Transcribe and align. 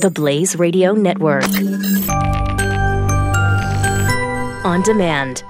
The 0.00 0.10
Blaze 0.10 0.56
Radio 0.56 0.94
Network. 0.94 1.44
On 4.64 4.80
demand. 4.80 5.44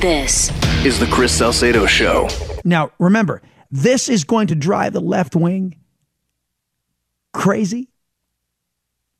This 0.00 0.50
is 0.84 0.98
the 0.98 1.06
Chris 1.06 1.32
Salcedo 1.32 1.86
Show. 1.86 2.28
Now, 2.64 2.90
remember, 2.98 3.40
this 3.70 4.08
is 4.08 4.24
going 4.24 4.48
to 4.48 4.56
drive 4.56 4.94
the 4.94 5.00
left 5.00 5.36
wing 5.36 5.76
crazy 7.32 7.88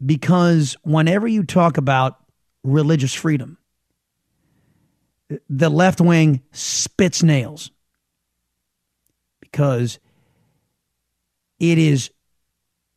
because 0.04 0.76
whenever 0.82 1.28
you 1.28 1.44
talk 1.44 1.76
about 1.76 2.18
religious 2.64 3.14
freedom, 3.14 3.58
the 5.48 5.68
left 5.68 6.00
wing 6.00 6.42
spits 6.50 7.22
nails 7.22 7.70
because 9.40 10.00
it 11.60 11.78
is 11.78 12.10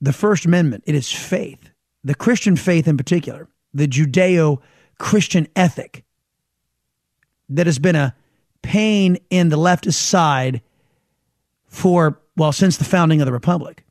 the 0.05 0.13
First 0.13 0.45
Amendment, 0.45 0.83
it 0.85 0.95
is 0.95 1.11
faith, 1.11 1.69
the 2.03 2.15
Christian 2.15 2.55
faith 2.55 2.87
in 2.87 2.97
particular, 2.97 3.47
the 3.73 3.87
Judeo 3.87 4.61
Christian 4.97 5.47
ethic 5.55 6.03
that 7.49 7.65
has 7.65 7.79
been 7.79 7.95
a 7.95 8.15
pain 8.61 9.17
in 9.29 9.49
the 9.49 9.57
leftist 9.57 9.95
side 9.95 10.61
for, 11.67 12.19
well, 12.35 12.51
since 12.51 12.77
the 12.77 12.83
founding 12.83 13.21
of 13.21 13.25
the 13.25 13.31
Republic. 13.31 13.83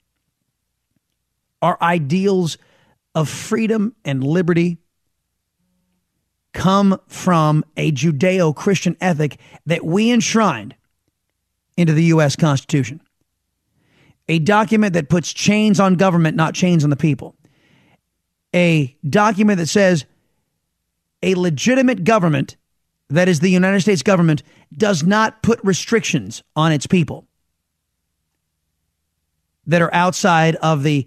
Our 1.62 1.78
ideals 1.80 2.58
of 3.14 3.28
freedom 3.28 3.94
and 4.04 4.24
liberty 4.24 4.78
come 6.52 6.98
from 7.08 7.64
a 7.76 7.92
Judeo 7.92 8.54
Christian 8.54 8.96
ethic 9.00 9.38
that 9.66 9.84
we 9.84 10.10
enshrined 10.10 10.74
into 11.76 11.92
the 11.92 12.04
U.S. 12.04 12.36
Constitution. 12.36 13.00
A 14.28 14.38
document 14.38 14.94
that 14.94 15.08
puts 15.08 15.32
chains 15.32 15.78
on 15.78 15.96
government, 15.96 16.36
not 16.36 16.54
chains 16.54 16.84
on 16.84 16.90
the 16.90 16.96
people. 16.96 17.36
A 18.54 18.96
document 19.08 19.58
that 19.58 19.66
says 19.66 20.06
a 21.22 21.34
legitimate 21.34 22.04
government, 22.04 22.56
that 23.10 23.28
is 23.28 23.40
the 23.40 23.50
United 23.50 23.80
States 23.80 24.02
government, 24.02 24.42
does 24.72 25.02
not 25.02 25.42
put 25.42 25.60
restrictions 25.62 26.42
on 26.56 26.72
its 26.72 26.86
people 26.86 27.26
that 29.66 29.82
are 29.82 29.92
outside 29.94 30.56
of 30.56 30.82
the 30.82 31.06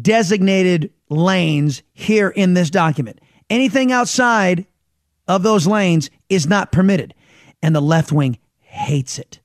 designated 0.00 0.92
lanes 1.08 1.82
here 1.92 2.28
in 2.28 2.54
this 2.54 2.70
document. 2.70 3.20
Anything 3.50 3.92
outside 3.92 4.66
of 5.28 5.42
those 5.42 5.66
lanes 5.66 6.10
is 6.28 6.46
not 6.46 6.72
permitted. 6.72 7.14
And 7.62 7.74
the 7.74 7.80
left 7.80 8.12
wing 8.12 8.38
hates 8.60 9.18
it. 9.18 9.40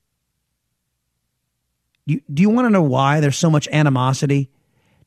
You, 2.09 2.21
do 2.33 2.41
you 2.41 2.49
want 2.49 2.65
to 2.65 2.71
know 2.71 2.81
why 2.81 3.19
there's 3.19 3.37
so 3.37 3.51
much 3.51 3.67
animosity 3.67 4.49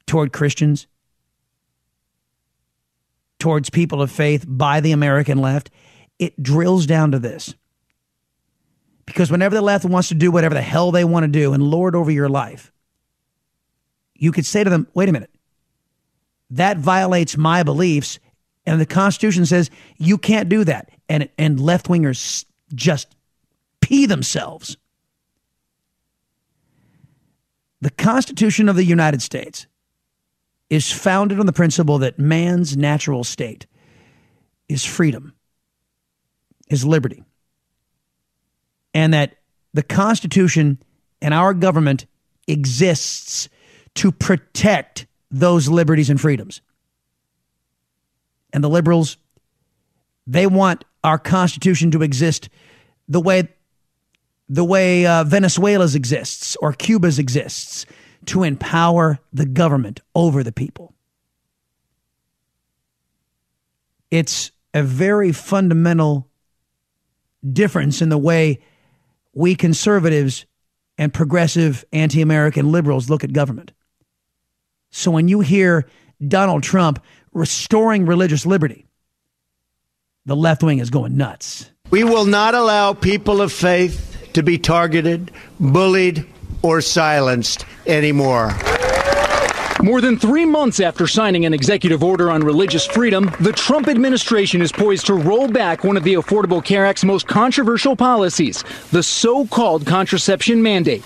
toward 0.06 0.32
Christians, 0.32 0.86
towards 3.40 3.70
people 3.70 4.00
of 4.00 4.12
faith 4.12 4.44
by 4.46 4.78
the 4.78 4.92
American 4.92 5.38
left? 5.38 5.70
It 6.20 6.40
drills 6.40 6.86
down 6.86 7.10
to 7.10 7.18
this. 7.18 7.56
Because 9.04 9.32
whenever 9.32 9.56
the 9.56 9.62
left 9.62 9.84
wants 9.84 10.10
to 10.10 10.14
do 10.14 10.30
whatever 10.30 10.54
the 10.54 10.62
hell 10.62 10.92
they 10.92 11.02
want 11.02 11.24
to 11.24 11.28
do 11.28 11.52
and 11.52 11.64
lord 11.64 11.96
over 11.96 12.08
your 12.08 12.28
life, 12.28 12.70
you 14.14 14.30
could 14.30 14.46
say 14.46 14.62
to 14.62 14.70
them, 14.70 14.86
wait 14.94 15.08
a 15.08 15.12
minute, 15.12 15.34
that 16.50 16.78
violates 16.78 17.36
my 17.36 17.64
beliefs. 17.64 18.20
And 18.64 18.80
the 18.80 18.86
Constitution 18.86 19.44
says 19.44 19.70
you 19.98 20.18
can't 20.18 20.48
do 20.48 20.62
that. 20.62 20.88
And, 21.08 21.28
and 21.36 21.58
left 21.58 21.88
wingers 21.88 22.44
just 22.72 23.16
pee 23.80 24.06
themselves. 24.06 24.76
The 27.82 27.90
Constitution 27.90 28.68
of 28.68 28.76
the 28.76 28.84
United 28.84 29.22
States 29.22 29.66
is 30.70 30.90
founded 30.90 31.40
on 31.40 31.46
the 31.46 31.52
principle 31.52 31.98
that 31.98 32.16
man's 32.16 32.76
natural 32.76 33.24
state 33.24 33.66
is 34.68 34.84
freedom, 34.84 35.34
is 36.70 36.84
liberty, 36.84 37.24
and 38.94 39.12
that 39.12 39.34
the 39.74 39.82
Constitution 39.82 40.78
and 41.20 41.34
our 41.34 41.52
government 41.52 42.06
exists 42.46 43.48
to 43.96 44.12
protect 44.12 45.06
those 45.32 45.68
liberties 45.68 46.08
and 46.08 46.20
freedoms. 46.20 46.60
And 48.52 48.62
the 48.62 48.70
liberals, 48.70 49.16
they 50.24 50.46
want 50.46 50.84
our 51.02 51.18
Constitution 51.18 51.90
to 51.90 52.02
exist 52.02 52.48
the 53.08 53.20
way 53.20 53.48
the 54.48 54.64
way 54.64 55.06
uh, 55.06 55.24
Venezuela's 55.24 55.94
exists 55.94 56.56
or 56.60 56.72
Cuba's 56.72 57.18
exists 57.18 57.86
to 58.26 58.42
empower 58.42 59.18
the 59.32 59.46
government 59.46 60.00
over 60.14 60.42
the 60.42 60.52
people. 60.52 60.94
It's 64.10 64.52
a 64.74 64.82
very 64.82 65.32
fundamental 65.32 66.28
difference 67.50 68.02
in 68.02 68.08
the 68.08 68.18
way 68.18 68.60
we 69.34 69.54
conservatives 69.54 70.46
and 70.98 71.12
progressive 71.12 71.84
anti 71.92 72.20
American 72.20 72.70
liberals 72.70 73.08
look 73.08 73.24
at 73.24 73.32
government. 73.32 73.72
So 74.90 75.10
when 75.10 75.28
you 75.28 75.40
hear 75.40 75.88
Donald 76.26 76.62
Trump 76.62 77.02
restoring 77.32 78.04
religious 78.04 78.44
liberty, 78.44 78.86
the 80.26 80.36
left 80.36 80.62
wing 80.62 80.78
is 80.78 80.90
going 80.90 81.16
nuts. 81.16 81.70
We 81.90 82.04
will 82.04 82.26
not 82.26 82.54
allow 82.54 82.92
people 82.92 83.40
of 83.40 83.52
faith 83.52 84.11
to 84.34 84.42
be 84.42 84.58
targeted, 84.58 85.30
bullied, 85.60 86.26
or 86.62 86.80
silenced 86.80 87.64
anymore. 87.86 88.54
More 89.82 90.00
than 90.00 90.16
three 90.16 90.44
months 90.44 90.78
after 90.78 91.08
signing 91.08 91.44
an 91.44 91.52
executive 91.52 92.04
order 92.04 92.30
on 92.30 92.42
religious 92.42 92.86
freedom, 92.86 93.32
the 93.40 93.52
Trump 93.52 93.88
administration 93.88 94.62
is 94.62 94.70
poised 94.70 95.06
to 95.06 95.14
roll 95.14 95.48
back 95.48 95.82
one 95.82 95.96
of 95.96 96.04
the 96.04 96.14
Affordable 96.14 96.64
Care 96.64 96.86
Act's 96.86 97.02
most 97.02 97.26
controversial 97.26 97.96
policies, 97.96 98.62
the 98.92 99.02
so 99.02 99.44
called 99.46 99.84
contraception 99.84 100.62
mandate. 100.62 101.02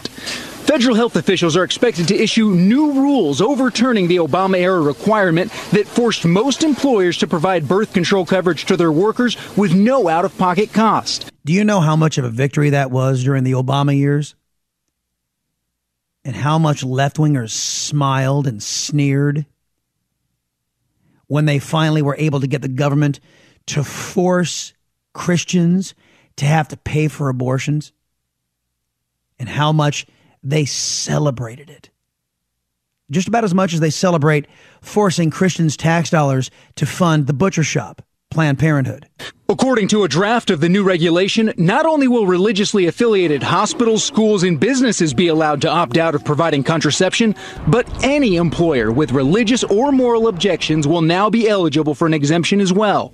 Federal 0.66 0.94
health 0.94 1.16
officials 1.16 1.56
are 1.56 1.64
expected 1.64 2.06
to 2.08 2.22
issue 2.22 2.50
new 2.50 2.92
rules 2.92 3.40
overturning 3.40 4.08
the 4.08 4.16
Obama 4.16 4.58
era 4.58 4.82
requirement 4.82 5.50
that 5.70 5.86
forced 5.86 6.26
most 6.26 6.62
employers 6.62 7.16
to 7.16 7.26
provide 7.26 7.66
birth 7.66 7.94
control 7.94 8.26
coverage 8.26 8.66
to 8.66 8.76
their 8.76 8.92
workers 8.92 9.38
with 9.56 9.72
no 9.72 10.08
out 10.08 10.26
of 10.26 10.36
pocket 10.36 10.72
cost. 10.74 11.30
Do 11.46 11.52
you 11.52 11.62
know 11.62 11.78
how 11.78 11.94
much 11.94 12.18
of 12.18 12.24
a 12.24 12.28
victory 12.28 12.70
that 12.70 12.90
was 12.90 13.22
during 13.22 13.44
the 13.44 13.52
Obama 13.52 13.96
years? 13.96 14.34
And 16.24 16.34
how 16.34 16.58
much 16.58 16.82
left 16.82 17.18
wingers 17.18 17.50
smiled 17.50 18.48
and 18.48 18.60
sneered 18.60 19.46
when 21.28 21.44
they 21.44 21.60
finally 21.60 22.02
were 22.02 22.16
able 22.18 22.40
to 22.40 22.48
get 22.48 22.62
the 22.62 22.68
government 22.68 23.20
to 23.66 23.84
force 23.84 24.72
Christians 25.12 25.94
to 26.34 26.46
have 26.46 26.66
to 26.66 26.76
pay 26.76 27.06
for 27.06 27.28
abortions? 27.28 27.92
And 29.38 29.48
how 29.48 29.70
much 29.70 30.04
they 30.42 30.64
celebrated 30.64 31.70
it. 31.70 31.90
Just 33.08 33.28
about 33.28 33.44
as 33.44 33.54
much 33.54 33.72
as 33.72 33.78
they 33.78 33.90
celebrate 33.90 34.48
forcing 34.80 35.30
Christians' 35.30 35.76
tax 35.76 36.10
dollars 36.10 36.50
to 36.74 36.86
fund 36.86 37.28
the 37.28 37.32
butcher 37.32 37.62
shop, 37.62 38.02
Planned 38.30 38.58
Parenthood. 38.58 39.08
According 39.48 39.88
to 39.88 40.02
a 40.04 40.08
draft 40.08 40.50
of 40.50 40.60
the 40.60 40.68
new 40.68 40.82
regulation, 40.82 41.52
not 41.56 41.86
only 41.86 42.08
will 42.08 42.26
religiously 42.26 42.86
affiliated 42.86 43.42
hospitals, 43.42 44.02
schools, 44.02 44.42
and 44.42 44.58
businesses 44.58 45.14
be 45.14 45.28
allowed 45.28 45.62
to 45.62 45.70
opt 45.70 45.96
out 45.96 46.14
of 46.14 46.24
providing 46.24 46.64
contraception, 46.64 47.34
but 47.68 47.86
any 48.04 48.36
employer 48.36 48.90
with 48.90 49.12
religious 49.12 49.62
or 49.64 49.92
moral 49.92 50.28
objections 50.28 50.86
will 50.86 51.02
now 51.02 51.30
be 51.30 51.48
eligible 51.48 51.94
for 51.94 52.06
an 52.06 52.14
exemption 52.14 52.60
as 52.60 52.72
well. 52.72 53.12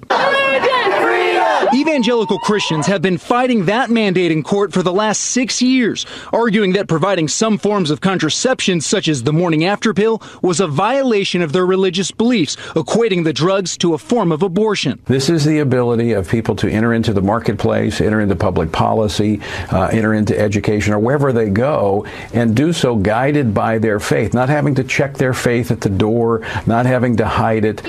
Evangelical 1.75 2.39
Christians 2.39 2.87
have 2.87 3.01
been 3.01 3.17
fighting 3.17 3.65
that 3.65 3.89
mandate 3.89 4.31
in 4.31 4.43
court 4.43 4.75
for 4.75 4.83
the 4.83 4.93
last 4.93 5.21
six 5.23 5.63
years, 5.63 6.05
arguing 6.31 6.75
that 6.75 6.87
providing 6.87 7.29
some 7.29 7.57
forms 7.57 7.91
of 7.91 8.03
contraception, 8.03 8.83
such 8.83 9.09
as 9.09 9.23
the 9.23 9.33
morning 9.33 9.65
after 9.65 9.95
pill, 9.95 10.21
was 10.43 10.61
a 10.61 10.67
violation 10.67 11.41
of 11.41 11.55
their 11.55 11.65
religious 11.65 12.11
beliefs, 12.11 12.57
equating 12.75 13.25
the 13.25 13.33
drugs 13.33 13.79
to 13.79 13.95
a 13.95 13.99
form 13.99 14.33
of 14.33 14.43
abortion. 14.43 15.01
This 15.07 15.31
is 15.31 15.47
the 15.47 15.61
ability 15.61 16.13
of 16.13 16.29
people 16.29 16.55
to 16.57 16.69
enter 16.69 16.93
into 16.93 17.15
the 17.15 17.23
marketplace, 17.23 18.03
enter 18.03 18.21
into 18.21 18.37
public 18.37 18.71
policy, 18.71 19.41
uh, 19.71 19.87
enter 19.87 20.13
into 20.13 20.39
education, 20.39 20.93
or 20.93 20.99
wherever 20.99 21.33
they 21.33 21.49
go, 21.49 22.05
and 22.35 22.55
do 22.55 22.75
so 22.75 22.97
guided 22.97 23.55
by 23.55 23.79
their 23.79 23.99
faith, 23.99 24.35
not 24.35 24.51
having 24.51 24.75
to 24.75 24.85
check 24.85 25.15
their 25.15 25.33
faith 25.33 25.71
at 25.71 25.81
the 25.81 25.89
door, 25.89 26.47
not 26.67 26.85
having 26.85 27.17
to 27.17 27.25
hide 27.27 27.65
it. 27.65 27.81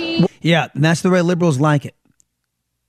Yeah, 0.42 0.70
that's 0.74 1.02
the 1.02 1.10
way 1.10 1.22
liberals 1.22 1.60
like 1.60 1.84
it. 1.84 1.96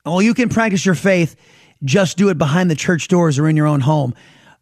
Oh, 0.06 0.20
you 0.20 0.34
can 0.34 0.48
practice 0.48 0.84
your 0.84 0.94
faith, 0.94 1.36
just 1.82 2.16
do 2.16 2.28
it 2.28 2.38
behind 2.38 2.70
the 2.70 2.74
church 2.74 3.08
doors 3.08 3.38
or 3.38 3.48
in 3.48 3.56
your 3.56 3.66
own 3.66 3.80
home. 3.80 4.14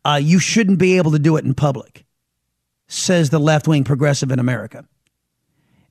Uh, 0.04 0.20
you 0.22 0.38
shouldn't 0.38 0.78
be 0.78 0.96
able 0.96 1.12
to 1.12 1.18
do 1.18 1.36
it 1.36 1.44
in 1.44 1.54
public, 1.54 2.04
says 2.88 3.30
the 3.30 3.38
left 3.40 3.68
wing 3.68 3.84
progressive 3.84 4.30
in 4.30 4.38
America. 4.38 4.84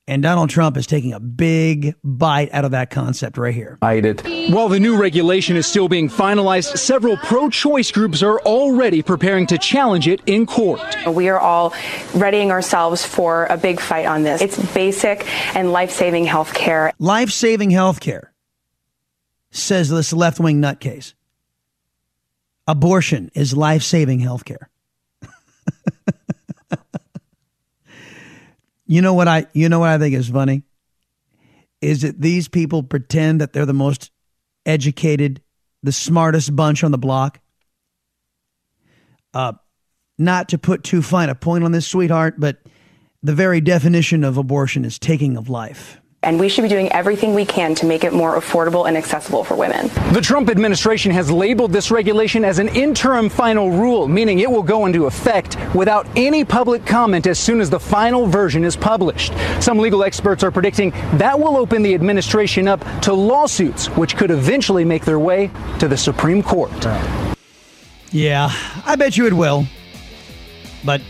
And 0.07 0.23
Donald 0.23 0.49
Trump 0.49 0.77
is 0.77 0.87
taking 0.87 1.13
a 1.13 1.19
big 1.19 1.95
bite 2.03 2.49
out 2.51 2.65
of 2.65 2.71
that 2.71 2.89
concept 2.89 3.37
right 3.37 3.53
here. 3.53 3.77
Hide 3.81 4.03
it. 4.03 4.51
While 4.51 4.67
the 4.67 4.79
new 4.79 4.97
regulation 4.99 5.55
is 5.55 5.67
still 5.67 5.87
being 5.87 6.09
finalized, 6.09 6.75
several 6.77 7.17
pro 7.17 7.49
choice 7.49 7.91
groups 7.91 8.23
are 8.23 8.39
already 8.41 9.03
preparing 9.03 9.47
to 9.47 9.57
challenge 9.57 10.07
it 10.07 10.19
in 10.25 10.47
court. 10.47 10.81
We 11.07 11.29
are 11.29 11.39
all 11.39 11.73
readying 12.15 12.51
ourselves 12.51 13.05
for 13.05 13.45
a 13.45 13.57
big 13.57 13.79
fight 13.79 14.05
on 14.05 14.23
this. 14.23 14.41
It's 14.41 14.73
basic 14.73 15.25
and 15.55 15.71
life 15.71 15.91
saving 15.91 16.25
health 16.25 16.53
care. 16.53 16.91
Life 16.99 17.29
saving 17.29 17.69
health 17.69 17.99
care, 17.99 18.30
says 19.51 19.89
this 19.89 20.13
left 20.13 20.39
wing 20.39 20.61
nutcase. 20.61 21.13
Abortion 22.67 23.29
is 23.33 23.55
life 23.55 23.83
saving 23.83 24.19
health 24.19 24.45
care. 24.45 24.69
you 28.85 29.01
know 29.01 29.13
what 29.13 29.27
I 29.27 29.45
you 29.53 29.69
know 29.69 29.79
what 29.79 29.89
I 29.89 29.97
think 29.97 30.15
is 30.15 30.29
funny? 30.29 30.63
Is 31.81 32.01
that 32.03 32.21
these 32.21 32.47
people 32.47 32.83
pretend 32.83 33.41
that 33.41 33.53
they're 33.53 33.65
the 33.65 33.73
most 33.73 34.11
educated, 34.65 35.41
the 35.83 35.91
smartest 35.91 36.55
bunch 36.55 36.83
on 36.83 36.91
the 36.91 36.97
block. 36.97 37.39
Uh, 39.33 39.53
not 40.17 40.49
to 40.49 40.57
put 40.57 40.83
too 40.83 41.01
fine 41.01 41.29
a 41.29 41.35
point 41.35 41.63
on 41.63 41.71
this, 41.71 41.87
sweetheart, 41.87 42.35
but 42.37 42.57
the 43.23 43.33
very 43.33 43.61
definition 43.61 44.23
of 44.23 44.37
abortion 44.37 44.85
is 44.85 44.99
taking 44.99 45.37
of 45.37 45.49
life. 45.49 46.00
And 46.23 46.39
we 46.39 46.49
should 46.49 46.61
be 46.61 46.67
doing 46.67 46.91
everything 46.91 47.33
we 47.33 47.45
can 47.45 47.73
to 47.73 47.87
make 47.87 48.03
it 48.03 48.13
more 48.13 48.39
affordable 48.39 48.87
and 48.87 48.95
accessible 48.95 49.43
for 49.43 49.55
women. 49.55 49.87
The 50.13 50.21
Trump 50.21 50.51
administration 50.51 51.11
has 51.13 51.31
labeled 51.31 51.73
this 51.73 51.89
regulation 51.89 52.45
as 52.45 52.59
an 52.59 52.67
interim 52.67 53.27
final 53.27 53.71
rule, 53.71 54.07
meaning 54.07 54.37
it 54.37 54.51
will 54.51 54.61
go 54.61 54.85
into 54.85 55.07
effect 55.07 55.57
without 55.73 56.05
any 56.15 56.45
public 56.45 56.85
comment 56.85 57.25
as 57.25 57.39
soon 57.39 57.59
as 57.59 57.71
the 57.71 57.79
final 57.79 58.27
version 58.27 58.63
is 58.63 58.75
published. 58.75 59.33
Some 59.59 59.79
legal 59.79 60.03
experts 60.03 60.43
are 60.43 60.51
predicting 60.51 60.91
that 61.17 61.39
will 61.39 61.57
open 61.57 61.81
the 61.81 61.95
administration 61.95 62.67
up 62.67 62.85
to 63.01 63.13
lawsuits, 63.13 63.87
which 63.87 64.15
could 64.15 64.29
eventually 64.29 64.85
make 64.85 65.05
their 65.05 65.17
way 65.17 65.49
to 65.79 65.87
the 65.87 65.97
Supreme 65.97 66.43
Court. 66.43 66.71
Yeah, 68.11 68.51
I 68.85 68.95
bet 68.95 69.17
you 69.17 69.25
it 69.25 69.33
will. 69.33 69.65
But 70.85 71.01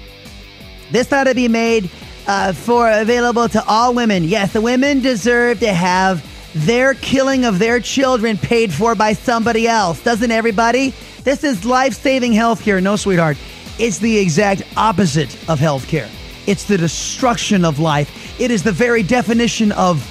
this 0.89 1.11
ought 1.11 1.25
to 1.25 1.35
be 1.35 1.49
made 1.49 1.91
uh, 2.27 2.53
for 2.53 2.89
available 2.89 3.47
to 3.49 3.63
all 3.65 3.93
women. 3.93 4.23
Yes, 4.23 4.53
the 4.53 4.61
women 4.61 5.01
deserve 5.01 5.59
to 5.59 5.73
have 5.73 6.25
their 6.53 6.93
killing 6.95 7.45
of 7.45 7.59
their 7.59 7.79
children 7.79 8.37
paid 8.37 8.73
for 8.73 8.95
by 8.95 9.13
somebody 9.13 9.67
else. 9.67 10.03
Doesn't 10.03 10.31
everybody? 10.31 10.93
This 11.23 11.43
is 11.43 11.65
life 11.65 11.93
saving 11.93 12.33
healthcare. 12.33 12.81
No, 12.81 12.95
sweetheart. 12.95 13.37
It's 13.79 13.99
the 13.99 14.17
exact 14.17 14.63
opposite 14.75 15.33
of 15.49 15.59
healthcare. 15.59 16.09
It's 16.47 16.65
the 16.65 16.77
destruction 16.77 17.63
of 17.63 17.79
life. 17.79 18.39
It 18.39 18.51
is 18.51 18.63
the 18.63 18.71
very 18.71 19.03
definition 19.03 19.71
of 19.73 20.05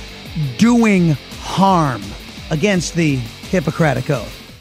doing 0.59 1.11
harm 1.41 2.03
against 2.51 2.95
the 2.95 3.17
Hippocratic 3.17 4.09
Oath. 4.11 4.40